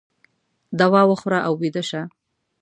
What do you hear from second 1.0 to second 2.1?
د وخوره او ویده شه